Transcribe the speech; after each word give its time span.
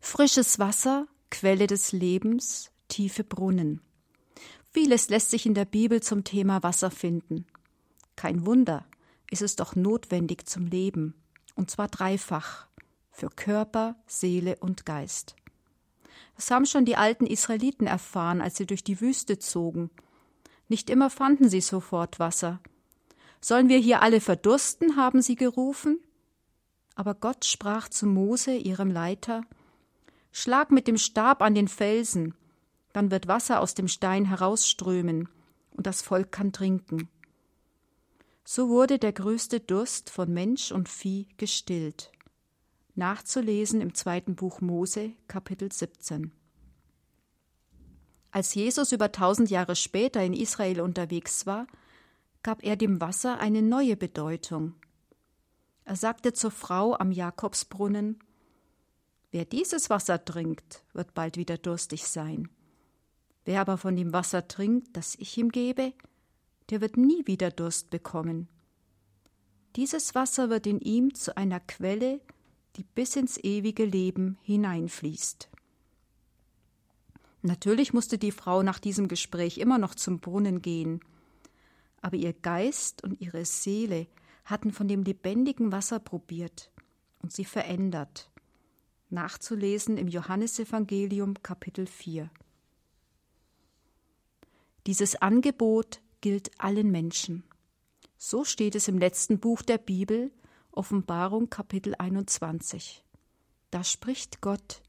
Frisches 0.00 0.58
Wasser, 0.58 1.06
Quelle 1.30 1.66
des 1.66 1.92
Lebens, 1.92 2.72
tiefe 2.88 3.22
Brunnen. 3.22 3.80
Vieles 4.72 5.08
lässt 5.08 5.30
sich 5.30 5.46
in 5.46 5.54
der 5.54 5.66
Bibel 5.66 6.02
zum 6.02 6.24
Thema 6.24 6.62
Wasser 6.62 6.90
finden. 6.90 7.46
Kein 8.16 8.44
Wunder, 8.46 8.86
ist 9.30 9.42
es 9.42 9.56
doch 9.56 9.76
notwendig 9.76 10.46
zum 10.46 10.66
Leben, 10.66 11.14
und 11.54 11.70
zwar 11.70 11.88
dreifach, 11.88 12.66
für 13.10 13.28
Körper, 13.28 13.94
Seele 14.06 14.56
und 14.60 14.84
Geist. 14.86 15.36
Das 16.34 16.50
haben 16.50 16.66
schon 16.66 16.84
die 16.84 16.96
alten 16.96 17.26
Israeliten 17.26 17.86
erfahren, 17.86 18.40
als 18.40 18.56
sie 18.56 18.66
durch 18.66 18.82
die 18.82 19.00
Wüste 19.00 19.38
zogen. 19.38 19.90
Nicht 20.68 20.88
immer 20.88 21.10
fanden 21.10 21.48
sie 21.48 21.60
sofort 21.60 22.18
Wasser. 22.18 22.60
Sollen 23.40 23.68
wir 23.68 23.78
hier 23.78 24.02
alle 24.02 24.20
verdursten, 24.20 24.96
haben 24.96 25.22
sie 25.22 25.36
gerufen? 25.36 26.00
Aber 26.94 27.14
Gott 27.14 27.44
sprach 27.44 27.88
zu 27.88 28.06
Mose, 28.06 28.54
ihrem 28.54 28.90
Leiter, 28.90 29.42
Schlag 30.32 30.70
mit 30.70 30.86
dem 30.86 30.96
Stab 30.96 31.42
an 31.42 31.54
den 31.54 31.68
Felsen, 31.68 32.34
dann 32.92 33.10
wird 33.10 33.28
Wasser 33.28 33.60
aus 33.60 33.74
dem 33.74 33.88
Stein 33.88 34.24
herausströmen, 34.24 35.28
und 35.72 35.86
das 35.86 36.02
Volk 36.02 36.32
kann 36.32 36.52
trinken. 36.52 37.08
So 38.44 38.68
wurde 38.68 38.98
der 38.98 39.12
größte 39.12 39.60
Durst 39.60 40.10
von 40.10 40.32
Mensch 40.32 40.72
und 40.72 40.88
Vieh 40.88 41.28
gestillt. 41.36 42.10
Nachzulesen 42.96 43.80
im 43.80 43.94
zweiten 43.94 44.34
Buch 44.34 44.60
Mose, 44.60 45.12
Kapitel 45.28 45.70
17. 45.72 46.32
Als 48.32 48.54
Jesus 48.54 48.92
über 48.92 49.12
tausend 49.12 49.50
Jahre 49.50 49.76
später 49.76 50.22
in 50.22 50.34
Israel 50.34 50.80
unterwegs 50.80 51.46
war, 51.46 51.66
gab 52.42 52.62
er 52.64 52.76
dem 52.76 53.00
Wasser 53.00 53.38
eine 53.38 53.62
neue 53.62 53.96
Bedeutung. 53.96 54.74
Er 55.84 55.96
sagte 55.96 56.32
zur 56.32 56.50
Frau 56.50 56.94
am 56.94 57.10
Jakobsbrunnen 57.10 58.20
Wer 59.30 59.44
dieses 59.44 59.90
Wasser 59.90 60.24
trinkt, 60.24 60.82
wird 60.92 61.14
bald 61.14 61.36
wieder 61.36 61.56
durstig 61.56 62.06
sein. 62.06 62.48
Wer 63.44 63.60
aber 63.60 63.78
von 63.78 63.96
dem 63.96 64.12
Wasser 64.12 64.48
trinkt, 64.48 64.96
das 64.96 65.14
ich 65.16 65.38
ihm 65.38 65.50
gebe, 65.50 65.92
der 66.70 66.80
wird 66.80 66.96
nie 66.96 67.26
wieder 67.26 67.50
Durst 67.50 67.90
bekommen. 67.90 68.48
Dieses 69.76 70.14
Wasser 70.14 70.50
wird 70.50 70.66
in 70.66 70.80
ihm 70.80 71.14
zu 71.14 71.36
einer 71.36 71.60
Quelle, 71.60 72.20
die 72.76 72.84
bis 72.84 73.16
ins 73.16 73.38
ewige 73.38 73.84
Leben 73.84 74.36
hineinfließt. 74.42 75.48
Natürlich 77.42 77.92
musste 77.92 78.18
die 78.18 78.32
Frau 78.32 78.62
nach 78.62 78.78
diesem 78.78 79.08
Gespräch 79.08 79.58
immer 79.58 79.78
noch 79.78 79.94
zum 79.94 80.18
Brunnen 80.20 80.60
gehen, 80.60 81.00
aber 82.02 82.16
ihr 82.16 82.32
Geist 82.32 83.02
und 83.04 83.20
ihre 83.20 83.44
Seele 83.44 84.06
hatten 84.44 84.72
von 84.72 84.88
dem 84.88 85.04
lebendigen 85.04 85.72
Wasser 85.72 86.00
probiert 86.00 86.70
und 87.22 87.32
sie 87.32 87.44
verändert. 87.44 88.30
Nachzulesen 89.10 89.96
im 89.96 90.08
Johannesevangelium 90.08 91.42
Kapitel 91.42 91.86
4. 91.86 92.30
Dieses 94.86 95.16
Angebot 95.16 96.00
gilt 96.20 96.50
allen 96.58 96.90
Menschen. 96.90 97.44
So 98.16 98.44
steht 98.44 98.74
es 98.74 98.88
im 98.88 98.98
letzten 98.98 99.38
Buch 99.38 99.62
der 99.62 99.78
Bibel, 99.78 100.30
Offenbarung 100.72 101.50
Kapitel 101.50 101.94
21. 101.98 103.04
Da 103.70 103.84
spricht 103.84 104.40
Gott, 104.40 104.82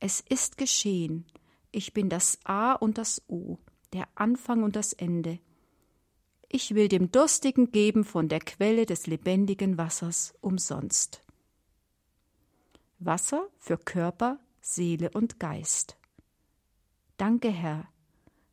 es 0.00 0.20
ist 0.20 0.58
geschehen, 0.58 1.26
ich 1.70 1.92
bin 1.92 2.08
das 2.08 2.38
A 2.44 2.72
und 2.72 2.98
das 2.98 3.22
O, 3.28 3.58
der 3.92 4.08
Anfang 4.14 4.62
und 4.62 4.76
das 4.76 4.92
Ende. 4.92 5.38
Ich 6.48 6.74
will 6.74 6.88
dem 6.88 7.12
Durstigen 7.12 7.70
geben 7.70 8.04
von 8.04 8.28
der 8.28 8.40
Quelle 8.40 8.86
des 8.86 9.06
lebendigen 9.06 9.76
Wassers 9.76 10.34
umsonst. 10.40 11.22
Wasser 12.98 13.48
für 13.58 13.78
Körper, 13.78 14.38
Seele 14.60 15.10
und 15.10 15.38
Geist. 15.38 15.96
Danke, 17.16 17.50
Herr, 17.50 17.88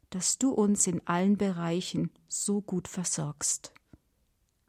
dass 0.10 0.38
du 0.38 0.52
uns 0.52 0.88
in 0.88 1.06
allen 1.08 1.38
Bereichen 1.38 2.12
so 2.28 2.62
gut 2.62 2.88
versorgst. 2.88 3.74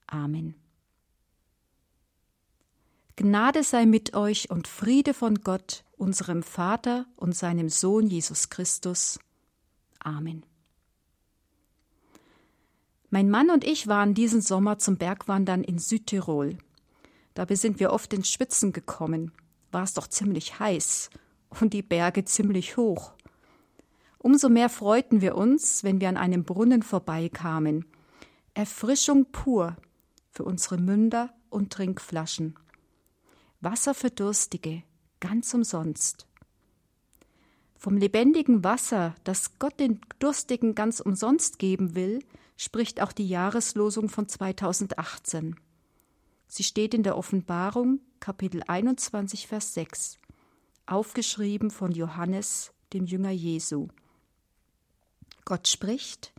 Amen. 0.06 0.54
Gnade 3.16 3.62
sei 3.62 3.86
mit 3.86 4.14
euch 4.14 4.50
und 4.50 4.68
Friede 4.68 5.14
von 5.14 5.36
Gott, 5.36 5.84
unserem 5.96 6.42
Vater 6.42 7.06
und 7.16 7.34
seinem 7.34 7.70
Sohn 7.70 8.06
Jesus 8.08 8.50
Christus. 8.50 9.18
Amen. 10.00 10.44
Mein 13.08 13.30
Mann 13.30 13.50
und 13.50 13.64
ich 13.64 13.86
waren 13.86 14.14
diesen 14.14 14.42
Sommer 14.42 14.78
zum 14.78 14.98
Bergwandern 14.98 15.64
in 15.64 15.78
Südtirol. 15.78 16.58
Dabei 17.34 17.54
sind 17.54 17.80
wir 17.80 17.92
oft 17.92 18.12
ins 18.12 18.30
Schwitzen 18.30 18.72
gekommen. 18.72 19.32
War 19.72 19.82
es 19.82 19.94
doch 19.94 20.06
ziemlich 20.06 20.58
heiß 20.58 21.10
und 21.60 21.72
die 21.72 21.82
Berge 21.82 22.24
ziemlich 22.24 22.76
hoch. 22.76 23.12
Umso 24.18 24.48
mehr 24.48 24.68
freuten 24.68 25.20
wir 25.20 25.36
uns, 25.36 25.84
wenn 25.84 26.00
wir 26.00 26.08
an 26.08 26.16
einem 26.16 26.44
Brunnen 26.44 26.82
vorbeikamen. 26.82 27.84
Erfrischung 28.54 29.26
pur 29.30 29.76
für 30.30 30.44
unsere 30.44 30.78
Münder 30.78 31.32
und 31.50 31.72
Trinkflaschen. 31.72 32.58
Wasser 33.60 33.94
für 33.94 34.10
Durstige, 34.10 34.82
ganz 35.20 35.54
umsonst. 35.54 36.26
Vom 37.76 37.96
lebendigen 37.98 38.64
Wasser, 38.64 39.14
das 39.24 39.58
Gott 39.58 39.78
den 39.78 40.00
Durstigen 40.18 40.74
ganz 40.74 41.00
umsonst 41.00 41.58
geben 41.58 41.94
will, 41.94 42.20
spricht 42.56 43.02
auch 43.02 43.12
die 43.12 43.28
Jahreslosung 43.28 44.08
von 44.08 44.28
2018. 44.28 45.56
Sie 46.48 46.64
steht 46.64 46.94
in 46.94 47.02
der 47.02 47.16
Offenbarung, 47.16 48.00
Kapitel 48.26 48.64
21, 48.66 49.46
Vers 49.46 49.72
6, 49.74 50.18
aufgeschrieben 50.84 51.70
von 51.70 51.92
Johannes, 51.92 52.72
dem 52.92 53.06
Jünger 53.06 53.30
Jesu. 53.30 53.86
Gott 55.44 55.68
spricht, 55.68 56.32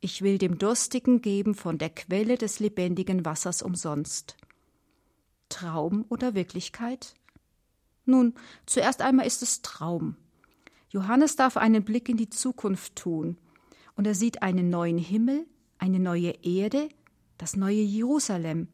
ich 0.00 0.20
will 0.20 0.36
dem 0.36 0.58
Durstigen 0.58 1.22
geben 1.22 1.54
von 1.54 1.78
der 1.78 1.88
Quelle 1.88 2.36
des 2.36 2.60
lebendigen 2.60 3.24
Wassers 3.24 3.62
umsonst. 3.62 4.36
Traum 5.48 6.04
oder 6.10 6.34
Wirklichkeit? 6.34 7.14
Nun, 8.04 8.34
zuerst 8.66 9.00
einmal 9.00 9.26
ist 9.26 9.42
es 9.42 9.62
Traum. 9.62 10.16
Johannes 10.90 11.36
darf 11.36 11.56
einen 11.56 11.82
Blick 11.82 12.10
in 12.10 12.18
die 12.18 12.28
Zukunft 12.28 12.94
tun, 12.94 13.38
und 13.96 14.06
er 14.06 14.14
sieht 14.14 14.42
einen 14.42 14.68
neuen 14.68 14.98
Himmel, 14.98 15.46
eine 15.78 15.98
neue 15.98 16.32
Erde, 16.44 16.90
das 17.38 17.56
neue 17.56 17.80
Jerusalem. 17.80 18.68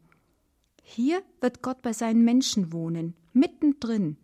Hier 0.91 1.21
wird 1.39 1.61
Gott 1.61 1.83
bei 1.83 1.93
seinen 1.93 2.25
Menschen 2.25 2.73
wohnen, 2.73 3.15
mittendrin, 3.31 4.17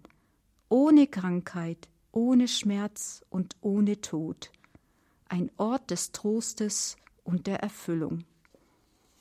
ohne 0.67 1.05
Krankheit, 1.05 1.87
ohne 2.11 2.47
Schmerz 2.47 3.23
und 3.29 3.55
ohne 3.61 4.01
Tod 4.01 4.51
ein 5.29 5.51
Ort 5.57 5.91
des 5.91 6.11
Trostes 6.11 6.97
und 7.23 7.45
der 7.45 7.59
Erfüllung. 7.59 8.23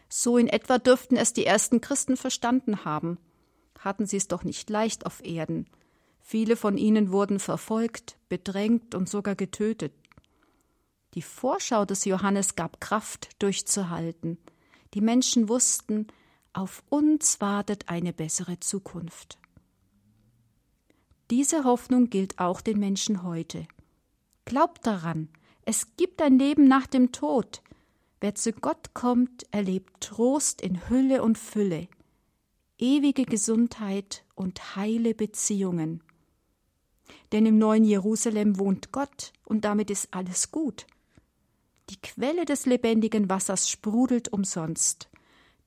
So 0.08 0.38
in 0.38 0.48
etwa 0.48 0.78
dürften 0.78 1.16
es 1.16 1.34
die 1.34 1.44
ersten 1.44 1.82
Christen 1.82 2.16
verstanden 2.16 2.86
haben. 2.86 3.18
Hatten 3.78 4.06
sie 4.06 4.16
es 4.16 4.26
doch 4.26 4.42
nicht 4.42 4.70
leicht 4.70 5.04
auf 5.04 5.22
Erden. 5.22 5.66
Viele 6.20 6.56
von 6.56 6.78
ihnen 6.78 7.12
wurden 7.12 7.40
verfolgt, 7.40 8.16
bedrängt 8.30 8.94
und 8.94 9.06
sogar 9.06 9.34
getötet. 9.34 9.92
Die 11.12 11.22
Vorschau 11.22 11.84
des 11.84 12.06
Johannes 12.06 12.54
gab 12.54 12.80
Kraft, 12.80 13.30
durchzuhalten. 13.42 14.38
Die 14.94 15.02
Menschen 15.02 15.48
wussten, 15.50 16.06
auf 16.54 16.82
uns 16.88 17.40
wartet 17.40 17.88
eine 17.88 18.12
bessere 18.12 18.60
Zukunft. 18.60 19.38
Diese 21.30 21.64
Hoffnung 21.64 22.10
gilt 22.10 22.38
auch 22.38 22.60
den 22.60 22.78
Menschen 22.78 23.22
heute. 23.22 23.66
Glaubt 24.44 24.86
daran, 24.86 25.28
es 25.64 25.96
gibt 25.96 26.20
ein 26.22 26.38
Leben 26.38 26.68
nach 26.68 26.86
dem 26.86 27.12
Tod. 27.12 27.62
Wer 28.20 28.34
zu 28.34 28.52
Gott 28.52 28.94
kommt, 28.94 29.46
erlebt 29.50 30.00
Trost 30.00 30.60
in 30.60 30.88
Hülle 30.88 31.22
und 31.22 31.38
Fülle, 31.38 31.88
ewige 32.78 33.24
Gesundheit 33.24 34.24
und 34.34 34.76
heile 34.76 35.14
Beziehungen. 35.14 36.02
Denn 37.32 37.46
im 37.46 37.58
neuen 37.58 37.84
Jerusalem 37.84 38.58
wohnt 38.58 38.92
Gott 38.92 39.32
und 39.44 39.64
damit 39.64 39.90
ist 39.90 40.08
alles 40.12 40.50
gut. 40.52 40.86
Die 41.90 42.00
Quelle 42.00 42.44
des 42.44 42.66
lebendigen 42.66 43.28
Wassers 43.28 43.68
sprudelt 43.68 44.32
umsonst. 44.32 45.08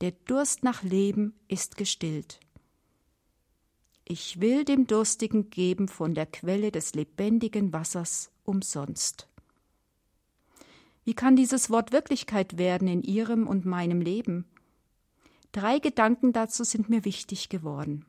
Der 0.02 0.12
Durst 0.12 0.64
nach 0.64 0.84
Leben 0.84 1.34
ist 1.48 1.76
gestillt. 1.76 2.40
Ich 4.06 4.40
will 4.40 4.64
dem 4.64 4.86
Durstigen 4.86 5.50
geben 5.50 5.88
von 5.88 6.14
der 6.14 6.28
Quelle 6.28 6.72
des 6.72 6.94
lebendigen 6.94 7.74
Wassers 7.74 8.30
umsonst. 8.44 9.28
Wie 11.04 11.16
kann 11.16 11.36
dieses 11.36 11.72
Wort 11.72 11.92
Wirklichkeit 11.94 12.60
werden 12.60 12.88
in 12.88 13.02
Ihrem 13.02 13.48
und 13.48 13.66
meinem 13.66 14.00
Leben? 14.00 14.46
Drei 15.52 15.80
Gedanken 15.80 16.32
dazu 16.32 16.64
sind 16.64 16.90
mir 16.90 17.04
wichtig 17.04 17.50
geworden. 17.50 18.06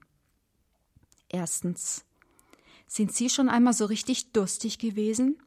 Erstens. 1.31 2.05
Sind 2.87 3.15
Sie 3.15 3.31
schon 3.31 3.49
einmal 3.49 3.73
so 3.73 3.87
richtig 3.87 4.33
durstig 4.33 4.79
gewesen? 4.79 5.39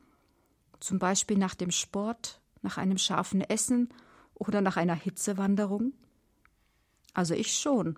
Zum 0.80 0.98
Beispiel 0.98 1.38
nach 1.38 1.54
dem 1.54 1.70
Sport, 1.70 2.42
nach 2.64 2.78
einem 2.78 2.98
scharfen 2.98 3.42
Essen 3.42 3.90
oder 4.34 4.62
nach 4.62 4.78
einer 4.78 4.96
Hitzewanderung? 4.96 5.94
Also 7.14 7.34
ich 7.34 7.54
schon. 7.54 7.98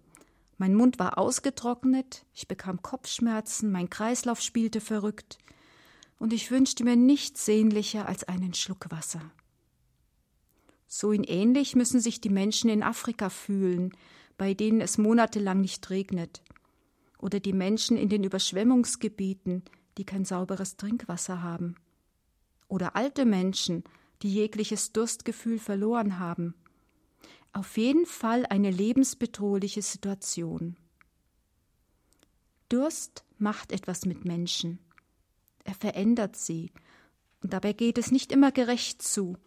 Mein 0.58 0.76
Mund 0.76 1.00
war 1.00 1.18
ausgetrocknet, 1.18 2.26
ich 2.34 2.48
bekam 2.48 2.82
Kopfschmerzen, 2.82 3.72
mein 3.72 3.90
Kreislauf 3.90 4.40
spielte 4.42 4.82
verrückt, 4.82 5.38
und 6.20 6.32
ich 6.32 6.52
wünschte 6.52 6.84
mir 6.84 6.96
nichts 6.96 7.46
sehnlicher 7.46 8.08
als 8.08 8.24
einen 8.24 8.54
Schluck 8.54 8.90
Wasser. 8.90 9.32
So 10.88 11.12
in 11.12 11.24
ähnlich 11.24 11.76
müssen 11.76 12.00
sich 12.00 12.22
die 12.22 12.30
Menschen 12.30 12.70
in 12.70 12.84
Afrika 12.84 13.30
fühlen, 13.30 13.94
bei 14.38 14.54
denen 14.54 14.80
es 14.80 14.98
monatelang 14.98 15.60
nicht 15.60 15.90
regnet, 15.90 16.44
oder 17.18 17.40
die 17.40 17.54
Menschen 17.54 17.98
in 17.98 18.10
den 18.10 18.24
Überschwemmungsgebieten, 18.24 19.64
die 19.98 20.06
kein 20.06 20.26
sauberes 20.26 20.78
Trinkwasser 20.78 21.42
haben, 21.42 21.76
oder 22.68 22.96
alte 22.96 23.26
Menschen, 23.26 23.84
die 24.22 24.34
jegliches 24.34 24.94
Durstgefühl 24.94 25.60
verloren 25.60 26.20
haben. 26.20 26.54
Auf 27.54 27.78
jeden 27.78 28.08
Fall 28.08 28.46
eine 28.48 28.72
lebensbedrohliche 28.72 29.84
Situation. 29.84 30.76
Durst 32.68 33.24
macht 33.38 33.72
etwas 33.72 34.06
mit 34.06 34.26
Menschen. 34.26 34.80
Er 35.64 35.76
verändert 35.76 36.36
sie. 36.36 36.72
Und 37.42 37.54
dabei 37.54 37.74
geht 37.74 38.00
es 38.00 38.12
nicht 38.12 38.32
immer 38.32 38.52
gerecht 38.52 39.04
zu. 39.04 39.38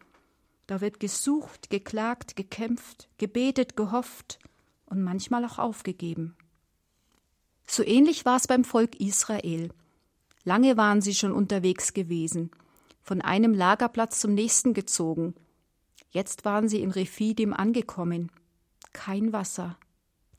Da 0.68 0.80
wird 0.80 1.00
gesucht, 1.00 1.68
geklagt, 1.70 2.36
gekämpft, 2.36 3.08
gebetet, 3.18 3.76
gehofft 3.76 4.38
und 4.86 5.02
manchmal 5.02 5.44
auch 5.44 5.58
aufgegeben. 5.58 6.36
So 7.66 7.82
ähnlich 7.82 8.24
war 8.24 8.36
es 8.36 8.46
beim 8.46 8.64
Volk 8.64 9.00
Israel. 9.00 9.70
Lange 10.44 10.76
waren 10.76 11.00
sie 11.00 11.14
schon 11.14 11.32
unterwegs 11.32 11.92
gewesen, 11.92 12.52
von 13.02 13.20
einem 13.20 13.52
Lagerplatz 13.52 14.20
zum 14.20 14.34
nächsten 14.34 14.74
gezogen. 14.74 15.34
Jetzt 16.10 16.44
waren 16.44 16.68
sie 16.68 16.80
in 16.80 16.90
Rephidim 16.90 17.52
angekommen. 17.52 18.30
Kein 18.92 19.32
Wasser. 19.32 19.78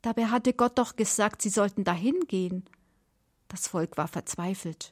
Dabei 0.02 0.26
hatte 0.26 0.52
Gott 0.52 0.78
doch 0.78 0.96
gesagt, 0.96 1.42
sie 1.42 1.50
sollten 1.50 1.84
dahin 1.84 2.20
gehen. 2.26 2.64
Das 3.48 3.68
Volk 3.68 3.96
war 3.96 4.08
verzweifelt. 4.08 4.90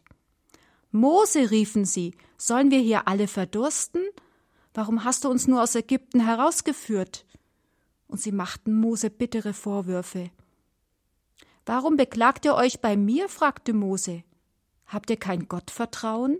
Mose, 0.90 1.50
riefen 1.50 1.84
sie, 1.84 2.14
sollen 2.38 2.70
wir 2.70 2.78
hier 2.80 3.06
alle 3.06 3.28
verdursten? 3.28 4.02
Warum 4.72 5.04
hast 5.04 5.24
du 5.24 5.30
uns 5.30 5.46
nur 5.46 5.62
aus 5.62 5.74
Ägypten 5.74 6.20
herausgeführt? 6.20 7.24
Und 8.08 8.20
sie 8.20 8.32
machten 8.32 8.72
Mose 8.72 9.10
bittere 9.10 9.52
Vorwürfe. 9.52 10.30
Warum 11.64 11.96
beklagt 11.96 12.44
ihr 12.44 12.54
euch 12.54 12.80
bei 12.80 12.96
mir? 12.96 13.28
fragte 13.28 13.72
Mose. 13.72 14.22
Habt 14.86 15.10
ihr 15.10 15.16
kein 15.16 15.48
Gottvertrauen? 15.48 16.38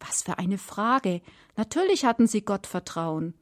Was 0.00 0.22
für 0.22 0.38
eine 0.38 0.58
Frage. 0.58 1.22
Natürlich 1.56 2.04
hatten 2.04 2.26
sie 2.26 2.42
Gottvertrauen. 2.42 3.34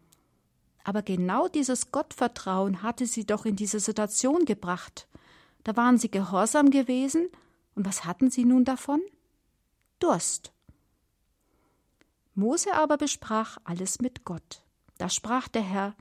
Aber 0.85 1.03
genau 1.03 1.49
dieses 1.49 1.91
Gottvertrauen 1.91 2.83
hatte 2.83 3.07
sie 3.07 3.27
doch 3.27 3.45
in 3.45 3.57
diese 3.57 3.81
Situation 3.81 4.45
gebracht. 4.45 5.09
Da 5.65 5.77
waren 5.77 5.99
sie 5.99 6.11
gehorsam 6.11 6.71
gewesen, 6.71 7.29
und 7.75 7.85
was 7.87 8.05
hatten 8.05 8.31
sie 8.31 8.45
nun 8.45 8.65
davon? 8.65 9.03
Durst. 9.99 10.53
Mose 12.35 12.73
aber 12.75 12.99
besprach 12.99 13.59
alles 13.65 14.01
mit 14.01 14.25
Gott. 14.25 14.63
Da 14.99 15.09
sprach 15.09 15.49
der 15.49 15.63
Herr 15.63 15.97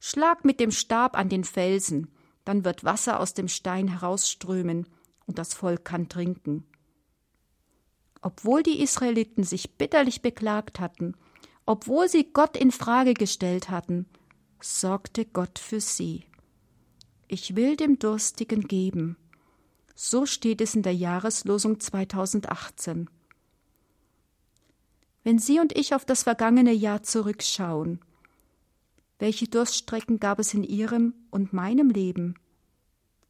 Schlag 0.00 0.44
mit 0.44 0.60
dem 0.60 0.70
Stab 0.70 1.16
an 1.16 1.28
den 1.28 1.44
Felsen, 1.44 2.10
dann 2.44 2.64
wird 2.64 2.84
Wasser 2.84 3.20
aus 3.20 3.34
dem 3.34 3.48
Stein 3.48 3.88
herausströmen, 3.88 4.86
und 5.26 5.38
das 5.38 5.54
Volk 5.54 5.84
kann 5.84 6.08
trinken. 6.08 6.66
Obwohl 8.24 8.62
die 8.62 8.80
Israeliten 8.80 9.44
sich 9.44 9.72
bitterlich 9.72 10.22
beklagt 10.22 10.80
hatten, 10.80 11.14
obwohl 11.66 12.08
sie 12.08 12.32
Gott 12.32 12.56
in 12.56 12.72
Frage 12.72 13.12
gestellt 13.12 13.68
hatten, 13.68 14.06
sorgte 14.62 15.26
Gott 15.26 15.58
für 15.58 15.78
sie. 15.78 16.24
Ich 17.28 17.54
will 17.54 17.76
dem 17.76 17.98
Durstigen 17.98 18.62
geben. 18.62 19.18
So 19.94 20.24
steht 20.24 20.62
es 20.62 20.74
in 20.74 20.82
der 20.82 20.94
Jahreslosung 20.94 21.80
2018. 21.80 23.10
Wenn 25.22 25.38
Sie 25.38 25.60
und 25.60 25.76
ich 25.76 25.94
auf 25.94 26.06
das 26.06 26.22
vergangene 26.22 26.72
Jahr 26.72 27.02
zurückschauen, 27.02 28.00
welche 29.18 29.48
Durststrecken 29.48 30.18
gab 30.18 30.38
es 30.38 30.54
in 30.54 30.64
Ihrem 30.64 31.12
und 31.30 31.52
meinem 31.52 31.90
Leben? 31.90 32.36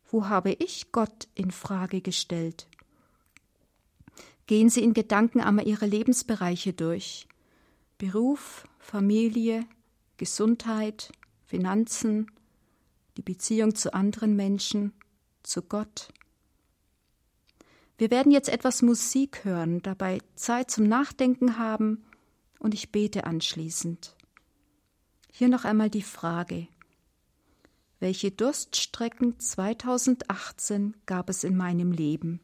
Wo 0.09 0.29
habe 0.29 0.53
ich 0.53 0.93
Gott 0.93 1.27
in 1.35 1.51
Frage 1.51 2.01
gestellt? 2.01 2.69
Gehen 4.47 4.69
Sie 4.69 4.83
in 4.83 4.93
Gedanken 4.93 5.41
einmal 5.41 5.67
Ihre 5.67 5.87
Lebensbereiche 5.87 6.73
durch. 6.73 7.27
Beruf, 7.97 8.65
Familie, 8.79 9.67
Gesundheit, 10.17 11.13
Finanzen, 11.47 12.31
die 13.17 13.23
Beziehung 13.23 13.75
zu 13.75 13.95
anderen 13.95 14.37
Menschen, 14.37 14.93
zu 15.43 15.63
Gott. 15.63 16.09
Wir 17.97 18.11
werden 18.11 18.33
jetzt 18.33 18.49
etwas 18.49 18.83
Musik 18.83 19.45
hören, 19.45 19.81
dabei 19.83 20.19
Zeit 20.35 20.71
zum 20.71 20.85
Nachdenken 20.85 21.59
haben 21.59 22.05
und 22.59 22.75
ich 22.75 22.91
bete 22.91 23.25
anschließend. 23.25 24.17
Hier 25.33 25.49
noch 25.49 25.65
einmal 25.65 25.91
die 25.91 26.03
Frage. 26.03 26.67
Welche 28.01 28.31
Durststrecken 28.31 29.39
2018 29.39 30.97
gab 31.07 31.31
es 31.31 31.45
in 31.45 31.57
meinem 31.57 31.93
Leben? 31.93 32.41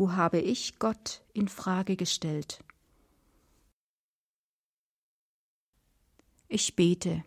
Wo 0.00 0.12
habe 0.12 0.40
ich 0.40 0.78
Gott 0.78 1.20
in 1.34 1.46
Frage 1.46 1.94
gestellt? 1.94 2.64
Ich 6.48 6.74
bete. 6.74 7.22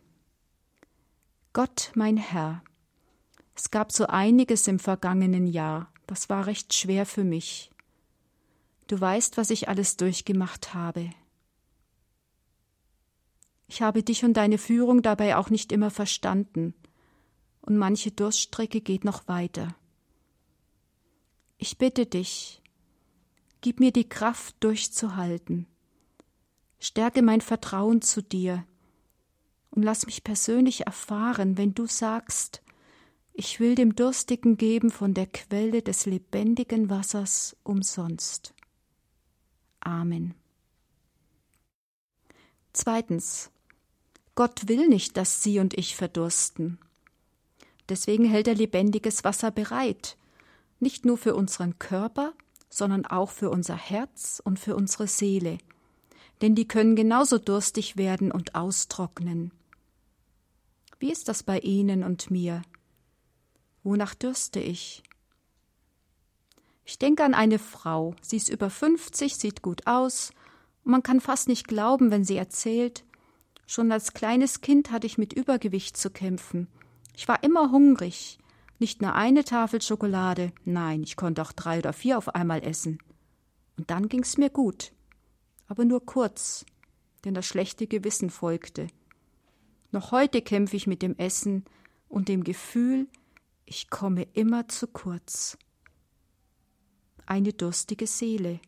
Gott, 1.54 1.92
mein 1.94 2.18
Herr, 2.18 2.64
es 3.54 3.70
gab 3.70 3.92
so 3.92 4.08
einiges 4.08 4.68
im 4.68 4.80
vergangenen 4.80 5.46
Jahr, 5.46 5.94
das 6.08 6.30
war 6.30 6.48
recht 6.48 6.74
schwer 6.74 7.06
für 7.06 7.24
mich. 7.24 7.70
Du 8.88 9.00
weißt, 9.00 9.38
was 9.38 9.52
ich 9.52 9.70
alles 9.70 9.96
durchgemacht 9.96 10.74
habe. 10.74 11.12
Ich 13.68 13.84
habe 13.84 14.02
dich 14.02 14.26
und 14.26 14.34
deine 14.34 14.58
Führung 14.58 15.04
dabei 15.04 15.38
auch 15.38 15.52
nicht 15.52 15.72
immer 15.72 15.92
verstanden, 15.92 16.74
und 17.62 17.78
manche 17.78 18.10
Durststrecke 18.10 18.82
geht 18.82 19.06
noch 19.06 19.28
weiter. 19.28 19.76
Ich 21.60 21.78
bitte 21.78 22.08
dich, 22.08 22.63
gib 23.64 23.80
mir 23.80 23.94
die 23.94 24.08
Kraft 24.08 24.56
durchzuhalten, 24.60 25.68
stärke 26.80 27.22
mein 27.22 27.40
Vertrauen 27.40 28.02
zu 28.02 28.22
dir 28.22 28.66
und 29.72 29.84
lass 29.84 30.06
mich 30.06 30.26
persönlich 30.26 30.86
erfahren, 30.86 31.58
wenn 31.58 31.74
du 31.74 31.88
sagst, 31.88 32.62
ich 33.34 33.62
will 33.62 33.74
dem 33.76 33.96
Durstigen 33.96 34.58
geben 34.58 34.92
von 34.92 35.14
der 35.14 35.28
Quelle 35.28 35.82
des 35.82 36.06
lebendigen 36.06 36.90
Wassers 36.90 37.56
umsonst. 37.64 38.54
Amen. 39.80 40.36
Zweitens. 42.74 43.50
Gott 44.36 44.68
will 44.68 44.88
nicht, 44.88 45.16
dass 45.16 45.42
Sie 45.42 45.60
und 45.60 45.78
ich 45.78 45.96
verdursten. 45.96 46.80
Deswegen 47.88 48.26
hält 48.26 48.48
er 48.48 48.56
lebendiges 48.56 49.24
Wasser 49.24 49.52
bereit, 49.52 50.18
nicht 50.80 51.06
nur 51.06 51.18
für 51.18 51.36
unseren 51.36 51.78
Körper, 51.78 52.34
sondern 52.78 53.06
auch 53.06 53.30
für 53.30 53.50
unser 53.50 53.76
Herz 53.76 54.42
und 54.44 54.60
für 54.60 54.76
unsere 54.76 55.08
Seele, 55.08 55.58
denn 56.42 56.56
die 56.56 56.68
können 56.68 56.96
genauso 56.96 57.38
durstig 57.38 57.98
werden 57.98 58.32
und 58.32 58.56
austrocknen. 58.56 59.52
Wie 61.00 61.12
ist 61.12 61.28
das 61.28 61.44
bei 61.44 61.60
Ihnen 61.60 62.04
und 62.04 62.32
mir? 62.32 62.62
Wonach 63.84 64.16
dürste 64.16 64.60
ich? 64.60 65.04
Ich 66.86 67.00
denke 67.00 67.24
an 67.24 67.34
eine 67.34 67.60
Frau, 67.60 68.16
sie 68.22 68.38
ist 68.38 68.50
über 68.50 68.70
50, 68.70 69.36
sieht 69.36 69.62
gut 69.62 69.88
aus, 69.88 70.32
und 70.84 70.92
man 70.92 71.04
kann 71.04 71.22
fast 71.22 71.48
nicht 71.48 71.68
glauben, 71.68 72.12
wenn 72.12 72.26
sie 72.26 72.36
erzählt, 72.36 73.06
Schon 73.66 73.92
als 73.92 74.14
kleines 74.14 74.62
Kind 74.62 74.92
hatte 74.92 75.08
ich 75.08 75.18
mit 75.18 75.34
Übergewicht 75.34 75.98
zu 75.98 76.10
kämpfen. 76.10 76.68
Ich 77.16 77.28
war 77.28 77.44
immer 77.44 77.72
hungrig. 77.72 78.38
Nicht 78.84 79.02
nur 79.02 79.14
eine 79.14 79.46
Tafel 79.46 79.82
Schokolade, 79.82 80.52
nein, 80.66 81.04
ich 81.04 81.16
konnte 81.16 81.42
auch 81.42 81.54
drei 81.54 81.78
oder 81.78 81.94
vier 81.94 82.18
auf 82.18 82.36
einmal 82.36 82.62
essen. 82.66 82.98
Und 83.78 83.90
dann 83.90 84.10
ging's 84.10 84.38
mir 84.38 84.50
gut. 84.50 84.92
Aber 85.68 85.86
nur 85.86 86.06
kurz, 86.06 86.66
denn 87.24 87.34
das 87.34 87.46
schlechte 87.46 87.88
Gewissen 87.88 88.30
folgte. 88.30 88.88
Noch 89.94 90.12
heute 90.12 90.42
kämpfe 90.42 90.76
ich 90.76 90.86
mit 90.86 91.02
dem 91.02 91.18
Essen 91.18 91.64
und 92.10 92.28
dem 92.28 92.44
Gefühl, 92.44 93.08
ich 93.64 93.90
komme 93.90 94.28
immer 94.34 94.68
zu 94.68 94.88
kurz. 94.88 95.58
Eine 97.26 97.54
durstige 97.54 98.06
Seele. 98.06 98.60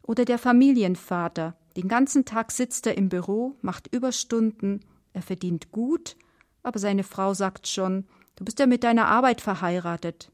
Oder 0.00 0.24
der 0.24 0.38
Familienvater, 0.38 1.54
den 1.76 1.86
ganzen 1.86 2.24
Tag 2.24 2.50
sitzt 2.52 2.86
er 2.86 2.96
im 2.96 3.10
Büro, 3.10 3.58
macht 3.60 3.94
Überstunden, 3.94 4.80
er 5.12 5.20
verdient 5.20 5.70
gut, 5.70 6.16
aber 6.62 6.78
seine 6.78 7.04
Frau 7.04 7.34
sagt 7.34 7.68
schon, 7.68 8.06
du 8.38 8.44
bist 8.44 8.58
ja 8.58 8.66
mit 8.66 8.84
deiner 8.84 9.08
Arbeit 9.08 9.40
verheiratet. 9.40 10.30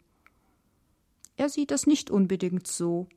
Er 1.37 1.49
sieht 1.49 1.71
das 1.71 1.87
nicht 1.87 2.11
unbedingt 2.11 2.67
so. 2.67 3.09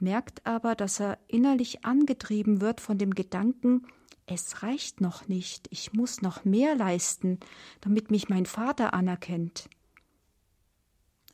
merkt 0.00 0.46
aber, 0.46 0.74
dass 0.74 0.98
er 0.98 1.18
innerlich 1.28 1.84
angetrieben 1.84 2.62
wird 2.62 2.80
von 2.80 2.96
dem 2.96 3.14
Gedanken, 3.14 3.86
es 4.26 4.62
reicht 4.62 5.00
noch 5.00 5.28
nicht, 5.28 5.66
ich 5.70 5.92
muss 5.92 6.22
noch 6.22 6.44
mehr 6.44 6.74
leisten, 6.74 7.38
damit 7.80 8.10
mich 8.10 8.28
mein 8.28 8.46
Vater 8.46 8.94
anerkennt. 8.94 9.68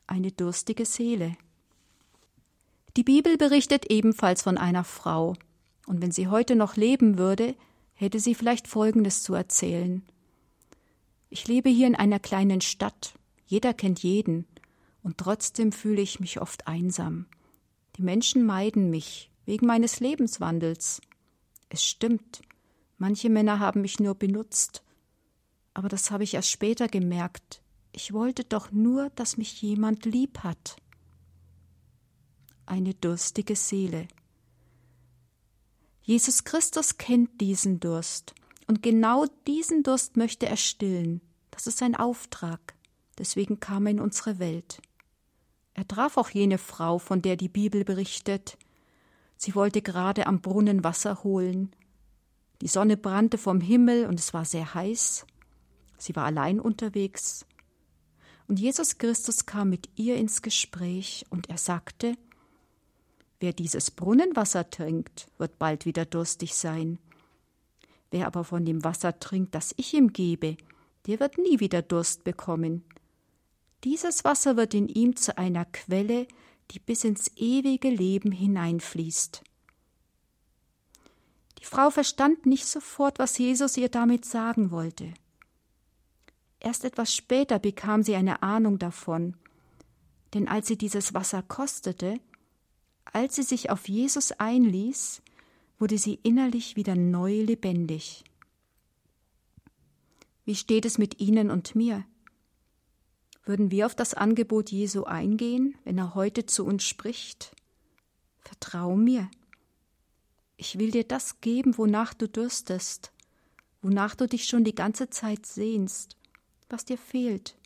Eine 0.07 0.33
durstige 0.33 0.87
Seele. 0.87 1.37
Die 2.97 3.05
Bibel 3.05 3.37
berichtet 3.37 3.91
ebenfalls 3.91 4.43
von 4.43 4.57
einer 4.57 4.85
Frau, 4.85 5.35
und 5.87 6.03
wenn 6.03 6.11
sie 6.11 6.29
heute 6.29 6.57
noch 6.57 6.77
leben 6.77 7.19
würde, 7.19 7.55
hätte 7.93 8.19
sie 8.19 8.35
vielleicht 8.35 8.67
Folgendes 8.67 9.23
zu 9.23 9.35
erzählen. 9.35 10.03
Ich 11.29 11.49
lebe 11.49 11.69
hier 11.69 11.87
in 11.87 11.97
einer 11.97 12.21
kleinen 12.21 12.61
Stadt, 12.61 13.15
jeder 13.47 13.75
kennt 13.75 14.03
jeden, 14.03 14.47
und 15.03 15.19
trotzdem 15.19 15.73
fühle 15.73 16.03
ich 16.03 16.21
mich 16.21 16.41
oft 16.41 16.67
einsam. 16.67 17.27
Die 17.97 18.03
Menschen 18.03 18.45
meiden 18.45 18.91
mich 18.91 19.31
wegen 19.45 19.67
meines 19.67 20.01
Lebenswandels. 20.01 21.01
Es 21.69 21.85
stimmt, 21.85 22.43
manche 22.99 23.31
Männer 23.31 23.59
haben 23.59 23.81
mich 23.83 24.01
nur 24.01 24.15
benutzt, 24.15 24.83
aber 25.75 25.89
das 25.89 26.11
habe 26.11 26.25
ich 26.25 26.35
erst 26.35 26.51
später 26.51 26.89
gemerkt. 26.89 27.63
Ich 27.93 28.13
wollte 28.13 28.45
doch 28.45 28.73
nur, 28.73 29.11
dass 29.11 29.37
mich 29.37 29.63
jemand 29.63 30.05
lieb 30.05 30.41
hat. 30.41 30.77
Eine 32.67 32.95
durstige 32.95 33.57
Seele. 33.57 34.09
Jesus 36.03 36.45
Christus 36.45 36.99
kennt 36.99 37.41
diesen 37.41 37.81
Durst, 37.81 38.35
und 38.67 38.83
genau 38.83 39.27
diesen 39.47 39.83
Durst 39.83 40.17
möchte 40.17 40.47
er 40.47 40.57
stillen. 40.57 41.21
Das 41.51 41.67
ist 41.67 41.79
sein 41.79 41.95
Auftrag. 41.95 42.75
Deswegen 43.19 43.61
kam 43.61 43.87
er 43.87 43.93
in 43.93 44.01
unsere 44.01 44.39
Welt. 44.39 44.83
Er 45.75 45.87
traf 45.87 46.17
auch 46.17 46.31
jene 46.31 46.59
Frau, 46.59 46.99
von 46.99 47.23
der 47.23 47.37
die 47.37 47.49
Bibel 47.49 47.85
berichtet. 47.85 48.59
Sie 49.37 49.55
wollte 49.55 49.83
gerade 49.83 50.27
am 50.27 50.41
Brunnen 50.41 50.85
Wasser 50.85 51.23
holen. 51.23 51.75
Die 52.63 52.69
Sonne 52.69 52.97
brannte 52.97 53.39
vom 53.39 53.61
Himmel 53.61 54.07
und 54.07 54.19
es 54.19 54.33
war 54.33 54.45
sehr 54.45 54.75
heiß. 54.75 55.27
Sie 55.99 56.17
war 56.17 56.25
allein 56.25 56.61
unterwegs. 56.61 57.47
Und 58.49 58.59
Jesus 58.59 58.99
Christus 58.99 59.47
kam 59.47 59.71
mit 59.71 59.89
ihr 59.97 60.17
ins 60.17 60.43
Gespräch 60.43 61.27
und 61.31 61.51
er 61.51 61.59
sagte, 61.59 62.17
Wer 63.39 63.53
dieses 63.53 63.91
Brunnenwasser 63.91 64.71
trinkt, 64.71 65.29
wird 65.37 65.59
bald 65.59 65.85
wieder 65.85 66.07
durstig 66.07 66.55
sein. 66.55 66.99
Wer 68.11 68.27
aber 68.27 68.45
von 68.45 68.65
dem 68.65 68.85
Wasser 68.85 69.19
trinkt, 69.19 69.55
das 69.55 69.75
ich 69.77 69.95
ihm 69.95 70.13
gebe, 70.13 70.57
der 71.07 71.21
wird 71.21 71.39
nie 71.39 71.61
wieder 71.61 71.83
Durst 71.83 72.25
bekommen. 72.25 72.85
Dieses 73.85 74.25
Wasser 74.25 74.57
wird 74.57 74.75
in 74.75 74.89
ihm 74.89 75.17
zu 75.17 75.37
einer 75.39 75.65
Quelle, 75.65 76.27
die 76.71 76.79
bis 76.79 77.05
ins 77.05 77.31
ewige 77.37 77.89
Leben 77.89 78.33
hineinfließt. 78.33 79.43
Die 81.61 81.65
Frau 81.65 81.91
verstand 81.91 82.47
nicht 82.47 82.67
sofort, 82.67 83.19
was 83.19 83.39
Jesus 83.39 83.77
ihr 83.77 83.89
damit 83.89 84.25
sagen 84.25 84.71
wollte. 84.71 85.13
Erst 86.61 86.85
etwas 86.85 87.15
später 87.15 87.59
bekam 87.59 88.03
sie 88.03 88.17
eine 88.17 88.43
Ahnung 88.43 88.79
davon, 88.79 89.37
denn 90.35 90.49
als 90.49 90.67
sie 90.67 90.77
dieses 90.77 91.15
Wasser 91.15 91.43
kostete, 91.43 92.19
als 93.05 93.37
sie 93.37 93.43
sich 93.43 93.71
auf 93.71 93.89
Jesus 93.89 94.33
einließ, 94.33 95.23
wurde 95.79 95.99
sie 95.99 96.19
innerlich 96.23 96.77
wieder 96.77 96.95
neu 96.95 97.43
lebendig. 97.43 98.25
Wie 100.45 100.55
steht 100.55 100.85
es 100.85 100.97
mit 100.97 101.21
Ihnen 101.21 101.51
und 101.51 101.75
mir? 101.75 102.05
Würden 103.45 103.71
wir 103.71 103.87
auf 103.87 103.95
das 103.95 104.15
Angebot 104.15 104.71
Jesu 104.71 105.05
eingehen, 105.05 105.77
wenn 105.85 105.99
er 105.99 106.15
heute 106.15 106.47
zu 106.47 106.65
uns 106.65 106.85
spricht? 106.85 107.55
Vertrau 108.41 108.97
mir. 108.97 109.31
Ich 110.57 110.79
will 110.79 110.91
dir 110.91 111.05
das 111.05 111.41
geben, 111.41 111.77
wonach 111.77 112.15
du 112.15 112.29
dürstest, 112.29 113.13
wonach 113.83 114.15
du 114.15 114.27
dich 114.27 114.47
schon 114.47 114.65
die 114.65 114.75
ganze 114.75 115.11
Zeit 115.11 115.47
sehnst, 115.47 116.17
was 116.69 116.85
dir 116.85 116.99
fehlt. 116.99 117.57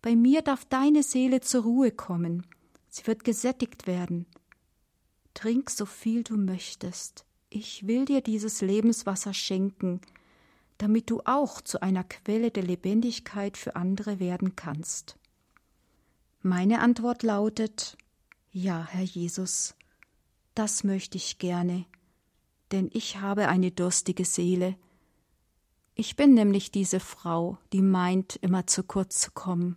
Bei 0.00 0.16
mir 0.16 0.42
darf 0.42 0.64
deine 0.64 1.02
Seele 1.02 1.40
zur 1.40 1.62
Ruhe 1.62 1.90
kommen, 1.90 2.46
sie 2.88 3.06
wird 3.06 3.24
gesättigt 3.24 3.86
werden. 3.86 4.26
Trink 5.34 5.70
so 5.70 5.84
viel 5.84 6.22
du 6.22 6.36
möchtest, 6.36 7.24
ich 7.50 7.86
will 7.86 8.04
dir 8.04 8.20
dieses 8.20 8.60
Lebenswasser 8.62 9.32
schenken, 9.32 10.00
damit 10.78 11.10
du 11.10 11.20
auch 11.24 11.60
zu 11.60 11.82
einer 11.82 12.02
Quelle 12.02 12.50
der 12.50 12.64
Lebendigkeit 12.64 13.56
für 13.56 13.76
andere 13.76 14.18
werden 14.18 14.56
kannst. 14.56 15.16
Meine 16.42 16.80
Antwort 16.80 17.22
lautet 17.22 17.96
Ja, 18.50 18.86
Herr 18.90 19.04
Jesus, 19.04 19.74
das 20.54 20.84
möchte 20.84 21.16
ich 21.16 21.38
gerne, 21.38 21.84
denn 22.72 22.90
ich 22.92 23.20
habe 23.20 23.48
eine 23.48 23.70
durstige 23.70 24.24
Seele. 24.24 24.76
Ich 25.94 26.16
bin 26.16 26.34
nämlich 26.34 26.72
diese 26.72 26.98
Frau, 26.98 27.58
die 27.72 27.82
meint, 27.82 28.36
immer 28.36 28.66
zu 28.66 28.82
kurz 28.82 29.20
zu 29.20 29.30
kommen. 29.30 29.76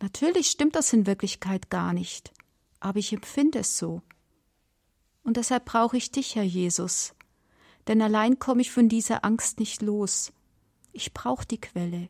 Natürlich 0.00 0.48
stimmt 0.48 0.76
das 0.76 0.92
in 0.92 1.06
Wirklichkeit 1.06 1.68
gar 1.68 1.92
nicht, 1.92 2.32
aber 2.78 3.00
ich 3.00 3.12
empfinde 3.12 3.58
es 3.58 3.76
so. 3.76 4.02
Und 5.30 5.36
deshalb 5.36 5.64
brauche 5.64 5.96
ich 5.96 6.10
dich, 6.10 6.34
Herr 6.34 6.42
Jesus, 6.42 7.14
denn 7.86 8.02
allein 8.02 8.40
komme 8.40 8.62
ich 8.62 8.72
von 8.72 8.88
dieser 8.88 9.24
Angst 9.24 9.60
nicht 9.60 9.80
los. 9.80 10.32
Ich 10.92 11.14
brauche 11.14 11.46
die 11.46 11.60
Quelle, 11.60 12.08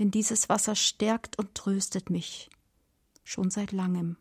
denn 0.00 0.10
dieses 0.10 0.48
Wasser 0.48 0.74
stärkt 0.74 1.38
und 1.38 1.54
tröstet 1.54 2.10
mich, 2.10 2.50
schon 3.22 3.50
seit 3.50 3.70
langem. 3.70 4.16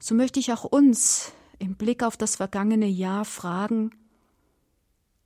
So 0.00 0.14
möchte 0.14 0.38
ich 0.38 0.52
auch 0.52 0.64
uns 0.64 1.32
im 1.58 1.76
Blick 1.76 2.02
auf 2.02 2.18
das 2.18 2.36
vergangene 2.36 2.88
Jahr 2.88 3.24
fragen, 3.24 3.90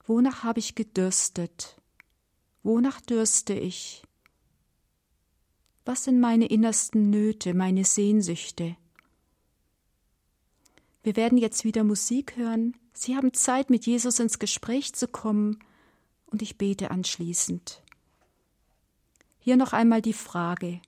wonach 0.06 0.44
habe 0.44 0.60
ich 0.60 0.76
gedürstet? 0.76 1.82
Wonach 2.62 3.00
dürste 3.00 3.54
ich? 3.54 4.04
Was 5.84 6.04
sind 6.04 6.20
meine 6.20 6.46
innersten 6.46 7.10
Nöte, 7.10 7.54
meine 7.54 7.84
Sehnsüchte? 7.84 8.76
Wir 11.02 11.16
werden 11.16 11.38
jetzt 11.38 11.64
wieder 11.64 11.84
Musik 11.84 12.36
hören. 12.36 12.76
Sie 12.92 13.16
haben 13.16 13.32
Zeit, 13.32 13.70
mit 13.70 13.86
Jesus 13.86 14.18
ins 14.18 14.38
Gespräch 14.38 14.92
zu 14.94 15.08
kommen, 15.08 15.58
und 16.26 16.42
ich 16.42 16.58
bete 16.58 16.90
anschließend. 16.90 17.82
Hier 19.40 19.56
noch 19.56 19.72
einmal 19.72 20.00
die 20.00 20.12
Frage, 20.12 20.80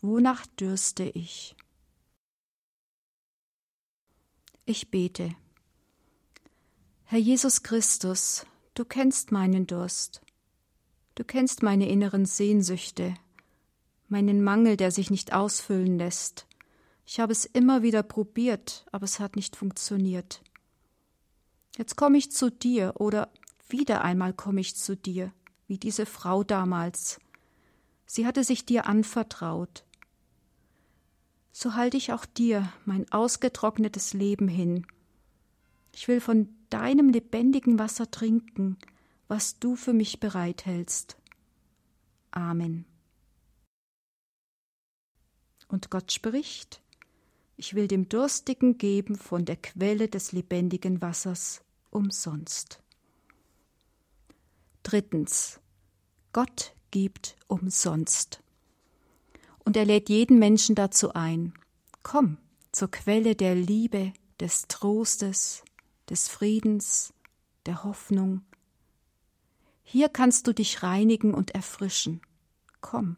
wonach 0.00 0.46
dürste 0.46 1.04
ich? 1.04 1.54
Ich 4.64 4.90
bete. 4.90 5.34
Herr 7.04 7.18
Jesus 7.18 7.62
Christus, 7.62 8.46
du 8.74 8.84
kennst 8.84 9.32
meinen 9.32 9.66
Durst, 9.66 10.22
du 11.14 11.24
kennst 11.24 11.62
meine 11.62 11.88
inneren 11.88 12.26
Sehnsüchte, 12.26 13.14
meinen 14.08 14.42
Mangel, 14.44 14.76
der 14.76 14.90
sich 14.90 15.10
nicht 15.10 15.32
ausfüllen 15.32 15.98
lässt, 15.98 16.47
ich 17.10 17.20
habe 17.20 17.32
es 17.32 17.46
immer 17.46 17.82
wieder 17.82 18.02
probiert, 18.02 18.84
aber 18.92 19.04
es 19.04 19.18
hat 19.18 19.34
nicht 19.34 19.56
funktioniert. 19.56 20.42
Jetzt 21.78 21.96
komme 21.96 22.18
ich 22.18 22.30
zu 22.30 22.50
dir 22.50 22.96
oder 22.98 23.32
wieder 23.66 24.04
einmal 24.04 24.34
komme 24.34 24.60
ich 24.60 24.76
zu 24.76 24.94
dir, 24.94 25.32
wie 25.68 25.78
diese 25.78 26.04
Frau 26.04 26.44
damals. 26.44 27.18
Sie 28.04 28.26
hatte 28.26 28.44
sich 28.44 28.66
dir 28.66 28.86
anvertraut. 28.86 29.86
So 31.50 31.74
halte 31.74 31.96
ich 31.96 32.12
auch 32.12 32.26
dir 32.26 32.70
mein 32.84 33.10
ausgetrocknetes 33.10 34.12
Leben 34.12 34.46
hin. 34.46 34.86
Ich 35.94 36.08
will 36.08 36.20
von 36.20 36.54
deinem 36.68 37.08
lebendigen 37.08 37.78
Wasser 37.78 38.10
trinken, 38.10 38.76
was 39.28 39.58
du 39.58 39.76
für 39.76 39.94
mich 39.94 40.20
bereithältst. 40.20 41.16
Amen. 42.32 42.84
Und 45.68 45.88
Gott 45.88 46.12
spricht, 46.12 46.82
ich 47.58 47.74
will 47.74 47.88
dem 47.88 48.08
Durstigen 48.08 48.78
geben 48.78 49.16
von 49.16 49.44
der 49.44 49.56
Quelle 49.56 50.08
des 50.08 50.30
lebendigen 50.32 51.02
Wassers 51.02 51.60
umsonst. 51.90 52.80
Drittens. 54.84 55.60
Gott 56.32 56.72
gibt 56.92 57.36
umsonst. 57.48 58.42
Und 59.64 59.76
er 59.76 59.84
lädt 59.84 60.08
jeden 60.08 60.38
Menschen 60.38 60.76
dazu 60.76 61.12
ein. 61.14 61.52
Komm 62.04 62.38
zur 62.70 62.90
Quelle 62.90 63.34
der 63.34 63.56
Liebe, 63.56 64.12
des 64.38 64.68
Trostes, 64.68 65.64
des 66.08 66.28
Friedens, 66.28 67.12
der 67.66 67.82
Hoffnung. 67.82 68.42
Hier 69.82 70.08
kannst 70.08 70.46
du 70.46 70.54
dich 70.54 70.84
reinigen 70.84 71.34
und 71.34 71.50
erfrischen. 71.56 72.20
Komm. 72.80 73.16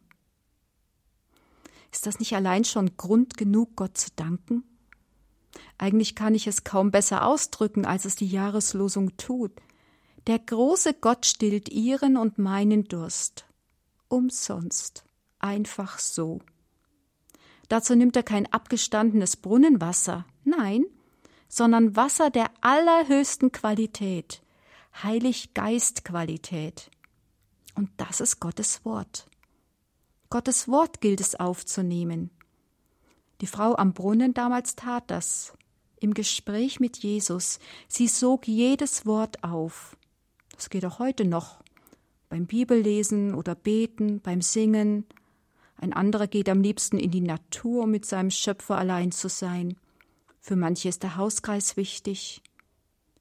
Ist 1.91 2.05
das 2.05 2.19
nicht 2.19 2.35
allein 2.35 2.63
schon 2.63 2.95
Grund 2.97 3.37
genug, 3.37 3.75
Gott 3.75 3.97
zu 3.97 4.09
danken? 4.15 4.63
Eigentlich 5.77 6.15
kann 6.15 6.35
ich 6.35 6.47
es 6.47 6.63
kaum 6.63 6.91
besser 6.91 7.25
ausdrücken, 7.25 7.85
als 7.85 8.05
es 8.05 8.15
die 8.15 8.27
Jahreslosung 8.27 9.17
tut. 9.17 9.51
Der 10.27 10.39
große 10.39 10.93
Gott 10.93 11.25
stillt 11.25 11.69
ihren 11.69 12.17
und 12.17 12.37
meinen 12.37 12.85
Durst. 12.85 13.45
Umsonst. 14.07 15.03
Einfach 15.39 15.97
so. 15.97 16.39
Dazu 17.67 17.95
nimmt 17.95 18.15
er 18.15 18.23
kein 18.23 18.51
abgestandenes 18.51 19.37
Brunnenwasser, 19.37 20.25
nein, 20.43 20.85
sondern 21.47 21.95
Wasser 21.95 22.29
der 22.29 22.51
allerhöchsten 22.61 23.51
Qualität, 23.51 24.43
Heiliggeistqualität. 25.01 26.91
Und 27.75 27.89
das 27.97 28.21
ist 28.21 28.39
Gottes 28.39 28.85
Wort. 28.85 29.30
Gottes 30.31 30.69
Wort 30.69 31.01
gilt 31.01 31.19
es 31.19 31.35
aufzunehmen. 31.35 32.29
Die 33.41 33.47
Frau 33.47 33.75
am 33.75 33.91
Brunnen 33.91 34.33
damals 34.33 34.77
tat 34.77 35.11
das. 35.11 35.53
Im 35.99 36.13
Gespräch 36.13 36.79
mit 36.79 36.99
Jesus. 36.99 37.59
Sie 37.89 38.07
sog 38.07 38.47
jedes 38.47 39.05
Wort 39.05 39.43
auf. 39.43 39.97
Das 40.55 40.69
geht 40.69 40.85
auch 40.85 40.99
heute 40.99 41.25
noch. 41.25 41.61
Beim 42.29 42.45
Bibellesen 42.45 43.35
oder 43.35 43.55
Beten, 43.55 44.21
beim 44.21 44.41
Singen. 44.41 45.05
Ein 45.75 45.91
anderer 45.91 46.27
geht 46.27 46.47
am 46.47 46.61
liebsten 46.61 46.97
in 46.97 47.11
die 47.11 47.19
Natur, 47.19 47.83
um 47.83 47.91
mit 47.91 48.05
seinem 48.05 48.31
Schöpfer 48.31 48.77
allein 48.77 49.11
zu 49.11 49.27
sein. 49.27 49.75
Für 50.39 50.55
manche 50.55 50.87
ist 50.87 51.03
der 51.03 51.17
Hauskreis 51.17 51.75
wichtig. 51.75 52.41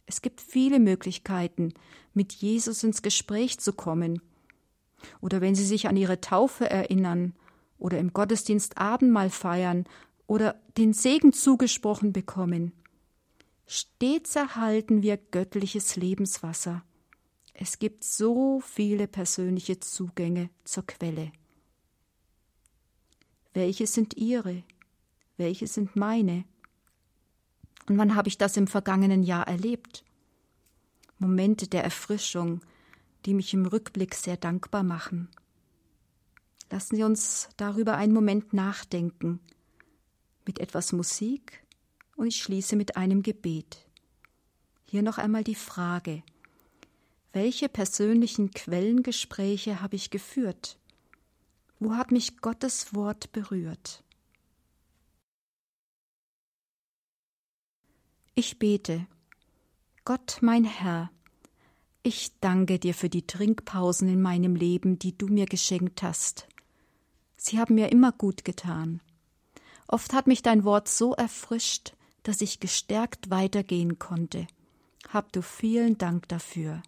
Es 0.07 0.23
gibt 0.23 0.40
viele 0.40 0.79
Möglichkeiten, 0.79 1.75
mit 2.14 2.35
Jesus 2.35 2.85
ins 2.85 3.02
Gespräch 3.02 3.59
zu 3.59 3.73
kommen. 3.73 4.23
Oder 5.21 5.40
wenn 5.40 5.54
Sie 5.54 5.64
sich 5.64 5.88
an 5.88 5.97
Ihre 5.97 6.21
Taufe 6.21 6.69
erinnern 6.69 7.35
oder 7.78 7.99
im 7.99 8.12
Gottesdienst 8.12 8.78
Abendmahl 8.78 9.30
feiern 9.30 9.85
oder 10.26 10.61
den 10.76 10.92
Segen 10.92 11.33
zugesprochen 11.33 12.12
bekommen. 12.12 12.73
Stets 13.66 14.37
erhalten 14.37 15.02
wir 15.02 15.16
göttliches 15.16 15.97
Lebenswasser. 15.97 16.83
Es 17.54 17.78
gibt 17.78 18.04
so 18.04 18.61
viele 18.61 19.07
persönliche 19.07 19.80
Zugänge 19.80 20.50
zur 20.64 20.87
Quelle. 20.87 21.33
Welche 23.52 23.87
sind 23.87 24.16
Ihre? 24.16 24.62
Welche 25.37 25.66
sind 25.66 25.97
meine? 25.97 26.45
Und 27.88 27.99
wann 27.99 28.14
habe 28.14 28.28
ich 28.28 28.38
das 28.38 28.57
im 28.57 28.66
vergangenen 28.66 29.23
Jahr 29.23 29.49
erlebt? 29.49 30.04
Momente 31.19 31.66
der 31.66 31.83
Erfrischung, 31.83 32.61
die 33.27 33.35
mich 33.35 33.53
im 33.55 33.67
Rückblick 33.67 34.15
sehr 34.15 34.37
dankbar 34.37 34.83
machen. 34.83 35.29
Lassen 36.71 36.97
Sie 36.97 37.03
uns 37.03 37.49
darüber 37.57 37.97
einen 37.97 38.12
Moment 38.12 38.53
nachdenken, 38.53 39.41
mit 40.47 40.59
etwas 40.59 40.93
Musik 40.93 41.65
und 42.17 42.29
ich 42.29 42.43
schließe 42.43 42.77
mit 42.77 42.97
einem 42.97 43.23
Gebet. 43.23 43.87
Hier 44.85 45.03
noch 45.03 45.19
einmal 45.19 45.45
die 45.45 45.55
Frage, 45.55 46.23
welche 47.33 47.69
persönlichen 47.69 48.50
Quellengespräche 48.50 49.81
habe 49.81 49.97
ich 49.97 50.11
geführt? 50.11 50.79
Wo 51.79 51.95
hat 51.95 52.11
mich 52.11 52.39
Gottes 52.39 52.95
Wort 52.95 53.33
berührt? 53.33 54.03
Ich 58.35 58.59
bete. 58.59 59.07
Gott, 60.05 60.39
mein 60.41 60.65
Herr, 60.65 61.11
ich 62.02 62.33
danke 62.40 62.78
dir 62.78 62.95
für 62.95 63.09
die 63.09 63.26
Trinkpausen 63.26 64.09
in 64.09 64.23
meinem 64.23 64.54
Leben, 64.54 64.99
die 64.99 65.16
du 65.16 65.28
mir 65.28 65.47
geschenkt 65.47 66.02
hast. 66.02 66.49
Sie 67.37 67.59
haben 67.59 67.75
mir 67.75 67.90
immer 67.90 68.12
gut 68.12 68.45
getan. 68.45 69.00
Oft 69.88 70.12
hat 70.12 70.26
mich 70.26 70.42
dein 70.42 70.64
Wort 70.64 70.88
so 70.88 71.14
erfrischt, 71.14 71.95
dass 72.23 72.40
ich 72.40 72.61
gestärkt 72.61 73.30
weitergehen 73.30 73.99
konnte. 73.99 74.47
Hab 75.09 75.33
du 75.33 75.42
vielen 75.42 75.99
Dank 75.99 76.28
dafür. 76.28 76.83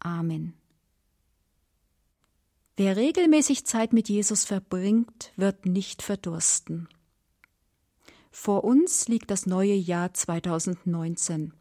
Amen. 0.00 0.54
Wer 2.76 2.96
regelmäßig 2.96 3.64
Zeit 3.64 3.92
mit 3.92 4.08
Jesus 4.08 4.44
verbringt, 4.44 5.32
wird 5.36 5.64
nicht 5.64 6.02
verdursten. 6.02 6.88
Vor 8.30 8.64
uns 8.64 9.08
liegt 9.08 9.30
das 9.30 9.46
neue 9.46 9.74
Jahr 9.74 10.12
2019. 10.12 11.54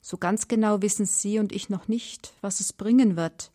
So 0.00 0.16
ganz 0.16 0.48
genau 0.48 0.82
wissen 0.82 1.06
Sie 1.06 1.38
und 1.38 1.52
ich 1.52 1.68
noch 1.68 1.88
nicht, 1.88 2.32
was 2.40 2.60
es 2.60 2.72
bringen 2.72 3.16
wird. 3.16 3.50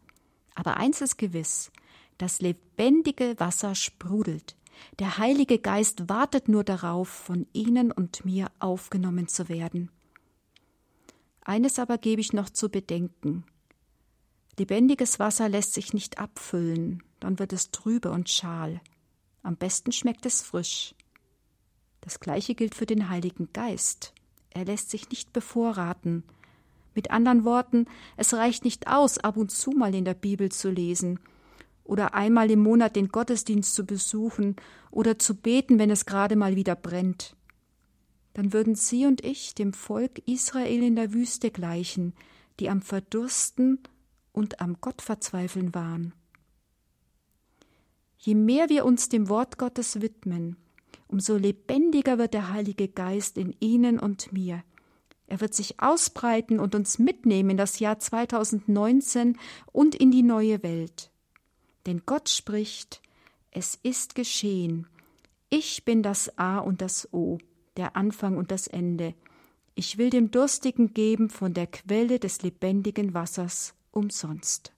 Aber 0.55 0.77
eins 0.77 1.01
ist 1.01 1.17
gewiss, 1.17 1.71
das 2.17 2.41
lebendige 2.41 3.35
Wasser 3.39 3.75
sprudelt. 3.75 4.55
Der 4.99 5.17
Heilige 5.17 5.59
Geist 5.59 6.09
wartet 6.09 6.47
nur 6.47 6.63
darauf, 6.63 7.09
von 7.09 7.47
Ihnen 7.53 7.91
und 7.91 8.25
mir 8.25 8.51
aufgenommen 8.59 9.27
zu 9.27 9.49
werden. 9.49 9.91
Eines 11.41 11.79
aber 11.79 11.97
gebe 11.97 12.21
ich 12.21 12.33
noch 12.33 12.49
zu 12.49 12.69
bedenken. 12.69 13.45
Lebendiges 14.57 15.19
Wasser 15.19 15.49
lässt 15.49 15.73
sich 15.73 15.93
nicht 15.93 16.17
abfüllen, 16.17 17.03
dann 17.19 17.39
wird 17.39 17.53
es 17.53 17.71
trübe 17.71 18.11
und 18.11 18.29
schal. 18.29 18.81
Am 19.43 19.55
besten 19.55 19.91
schmeckt 19.91 20.25
es 20.25 20.41
frisch. 20.41 20.95
Das 22.01 22.19
gleiche 22.19 22.55
gilt 22.55 22.75
für 22.75 22.85
den 22.85 23.09
Heiligen 23.09 23.53
Geist. 23.53 24.13
Er 24.57 24.65
lässt 24.65 24.89
sich 24.89 25.07
nicht 25.11 25.33
bevorraten. 25.33 26.23
Mit 26.95 27.11
anderen 27.11 27.45
Worten, 27.45 27.85
es 28.15 28.33
reicht 28.33 28.65
nicht 28.65 28.87
aus, 28.87 29.19
ab 29.19 29.37
und 29.37 29.51
zu 29.51 29.69
mal 29.69 29.93
in 29.93 30.03
der 30.03 30.15
Bibel 30.15 30.51
zu 30.51 30.71
lesen 30.71 31.19
oder 31.83 32.15
einmal 32.15 32.49
im 32.49 32.63
Monat 32.63 32.95
den 32.95 33.09
Gottesdienst 33.09 33.75
zu 33.75 33.85
besuchen 33.85 34.55
oder 34.89 35.19
zu 35.19 35.35
beten, 35.35 35.77
wenn 35.77 35.91
es 35.91 36.07
gerade 36.07 36.35
mal 36.35 36.55
wieder 36.55 36.75
brennt. 36.75 37.35
Dann 38.33 38.51
würden 38.51 38.73
Sie 38.73 39.05
und 39.05 39.23
ich 39.23 39.53
dem 39.53 39.73
Volk 39.73 40.27
Israel 40.27 40.81
in 40.81 40.95
der 40.95 41.13
Wüste 41.13 41.51
gleichen, 41.51 42.13
die 42.59 42.67
am 42.67 42.81
Verdursten 42.81 43.79
und 44.31 44.59
am 44.59 44.81
Gottverzweifeln 44.81 45.75
waren. 45.75 46.15
Je 48.17 48.33
mehr 48.33 48.69
wir 48.69 48.85
uns 48.85 49.07
dem 49.07 49.29
Wort 49.29 49.59
Gottes 49.59 50.01
widmen, 50.01 50.57
umso 51.07 51.37
lebendiger 51.37 52.17
wird 52.17 52.33
der 52.33 52.51
Heilige 52.51 52.87
Geist 52.87 53.37
in 53.37 53.55
Ihnen 53.59 53.99
und 53.99 54.31
mir. 54.33 54.63
Er 55.27 55.41
wird 55.41 55.53
sich 55.53 55.79
ausbreiten 55.79 56.59
und 56.59 56.73
uns 56.73 56.99
mitnehmen 56.99 57.51
in 57.51 57.57
das 57.57 57.79
Jahr 57.79 57.99
2019 57.99 59.37
und 59.71 59.93
in 59.95 60.11
die 60.11 60.23
neue 60.23 60.63
Welt. 60.63 61.11
Denn 61.85 62.03
Gott 62.05 62.29
spricht, 62.29 63.01
es 63.51 63.77
ist 63.83 64.15
geschehen. 64.15 64.87
Ich 65.49 65.85
bin 65.85 66.03
das 66.03 66.37
A 66.37 66.59
und 66.59 66.81
das 66.81 67.13
O, 67.13 67.37
der 67.75 67.95
Anfang 67.95 68.37
und 68.37 68.51
das 68.51 68.67
Ende. 68.67 69.13
Ich 69.75 69.97
will 69.97 70.09
dem 70.09 70.31
Durstigen 70.31 70.93
geben 70.93 71.29
von 71.29 71.53
der 71.53 71.67
Quelle 71.67 72.19
des 72.19 72.41
lebendigen 72.41 73.13
Wassers 73.13 73.73
umsonst. 73.91 74.73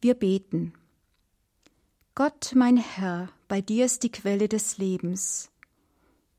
Wir 0.00 0.14
beten. 0.14 0.74
Gott, 2.14 2.52
mein 2.54 2.76
Herr, 2.76 3.30
bei 3.48 3.62
dir 3.62 3.86
ist 3.86 4.02
die 4.02 4.12
Quelle 4.12 4.48
des 4.48 4.76
Lebens. 4.78 5.50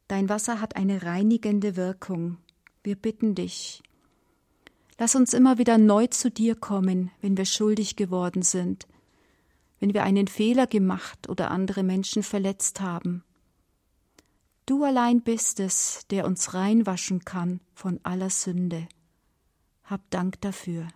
Dein 0.08 0.30
Wasser 0.30 0.62
hat 0.62 0.76
eine 0.76 1.04
reinigende 1.04 1.76
Wirkung. 1.76 2.38
Wir 2.84 2.96
bitten 2.96 3.36
dich. 3.36 3.82
Lass 5.00 5.16
uns 5.16 5.34
immer 5.34 5.58
wieder 5.58 5.78
neu 5.78 6.08
zu 6.08 6.30
dir 6.30 6.56
kommen, 6.56 7.12
wenn 7.22 7.36
wir 7.36 7.46
schuldig 7.46 7.96
geworden 7.96 8.44
sind, 8.44 8.88
wenn 9.80 9.94
wir 9.94 10.04
einen 10.04 10.28
Fehler 10.28 10.68
gemacht 10.68 11.30
oder 11.30 11.52
andere 11.52 11.84
Menschen 11.84 12.22
verletzt 12.22 12.80
haben. 12.82 13.24
Du 14.66 14.84
allein 14.84 15.22
bist 15.22 15.60
es, 15.60 16.06
der 16.12 16.26
uns 16.26 16.54
reinwaschen 16.54 17.26
kann 17.26 17.60
von 17.74 18.00
aller 18.04 18.30
Sünde. 18.30 18.88
Hab 19.84 20.08
Dank 20.12 20.40
dafür. 20.42 20.88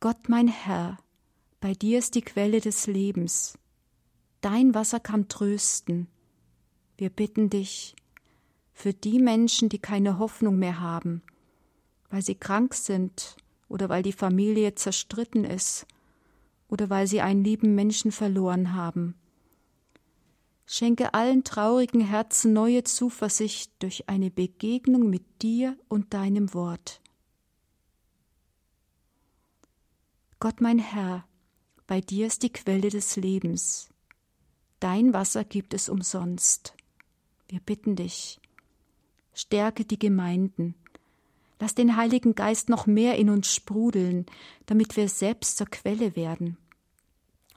Gott 0.00 0.28
mein 0.28 0.48
Herr, 0.48 0.98
bei 1.60 1.72
dir 1.72 1.98
ist 1.98 2.14
die 2.14 2.22
Quelle 2.22 2.60
des 2.60 2.86
Lebens. 2.86 3.58
Dein 4.40 4.74
Wasser 4.74 5.00
kann 5.00 5.28
trösten. 5.28 6.06
Wir 6.96 7.10
bitten 7.10 7.50
dich 7.50 7.96
für 8.72 8.92
die 8.92 9.18
Menschen, 9.18 9.68
die 9.68 9.80
keine 9.80 10.18
Hoffnung 10.18 10.58
mehr 10.58 10.80
haben, 10.80 11.22
weil 12.10 12.22
sie 12.22 12.36
krank 12.36 12.74
sind 12.74 13.36
oder 13.68 13.88
weil 13.88 14.02
die 14.02 14.12
Familie 14.12 14.74
zerstritten 14.76 15.44
ist 15.44 15.86
oder 16.68 16.90
weil 16.90 17.06
sie 17.06 17.20
einen 17.20 17.42
lieben 17.42 17.74
Menschen 17.74 18.12
verloren 18.12 18.74
haben. 18.74 19.14
Schenke 20.66 21.14
allen 21.14 21.44
traurigen 21.44 22.02
Herzen 22.02 22.52
neue 22.52 22.84
Zuversicht 22.84 23.72
durch 23.80 24.08
eine 24.08 24.30
Begegnung 24.30 25.08
mit 25.08 25.42
dir 25.42 25.76
und 25.88 26.14
deinem 26.14 26.52
Wort. 26.54 27.00
Gott 30.40 30.60
mein 30.60 30.78
Herr, 30.78 31.27
bei 31.88 32.02
dir 32.02 32.26
ist 32.26 32.42
die 32.42 32.52
Quelle 32.52 32.90
des 32.90 33.16
Lebens. 33.16 33.88
Dein 34.78 35.14
Wasser 35.14 35.42
gibt 35.42 35.72
es 35.72 35.88
umsonst. 35.88 36.74
Wir 37.48 37.60
bitten 37.60 37.96
dich, 37.96 38.38
stärke 39.32 39.86
die 39.86 39.98
Gemeinden. 39.98 40.74
Lass 41.58 41.74
den 41.74 41.96
Heiligen 41.96 42.34
Geist 42.34 42.68
noch 42.68 42.86
mehr 42.86 43.16
in 43.16 43.30
uns 43.30 43.52
sprudeln, 43.52 44.26
damit 44.66 44.96
wir 44.98 45.08
selbst 45.08 45.56
zur 45.56 45.66
Quelle 45.66 46.14
werden 46.14 46.58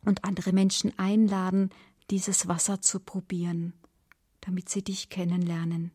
und 0.05 0.23
andere 0.23 0.53
Menschen 0.53 0.97
einladen, 0.97 1.69
dieses 2.09 2.47
Wasser 2.47 2.81
zu 2.81 3.01
probieren, 3.01 3.73
damit 4.39 4.69
sie 4.69 4.81
dich 4.81 5.09
kennenlernen. 5.09 5.91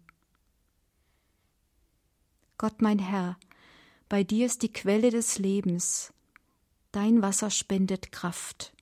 Gott 2.59 2.83
mein 2.83 2.99
Herr, 2.99 3.39
bei 4.11 4.25
dir 4.25 4.45
ist 4.45 4.63
die 4.63 4.73
Quelle 4.73 5.11
des 5.11 5.39
Lebens, 5.39 6.13
Dein 6.97 7.21
Wasser 7.21 7.51
spendet 7.51 8.11
Kraft. 8.11 8.73